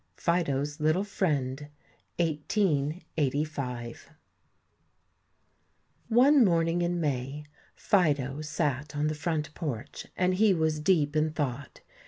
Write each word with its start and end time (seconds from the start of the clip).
+FIDO'S 0.17 0.79
LITTLE 0.79 1.03
FRIEND+ 1.03 1.67
FIDO'S 2.17 3.03
LITTLE 3.15 3.45
FRIEND 3.45 4.09
One 6.07 6.43
morning 6.43 6.81
in 6.81 6.99
May 6.99 7.43
Fido 7.75 8.41
sat 8.41 8.95
on 8.95 9.05
the 9.09 9.13
front 9.13 9.53
porch, 9.53 10.07
and 10.17 10.33
he 10.33 10.55
was 10.55 10.79
deep 10.79 11.15
in 11.15 11.29
thought. 11.33 11.81